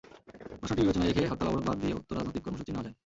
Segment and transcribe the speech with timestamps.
[0.59, 2.95] প্রশ্নটি বিবেচনায় রেখে হরতাল-অবরোধ বাদ দিয়েও তো রাজনৈতিক কর্মসূচি নেওয়া যায়।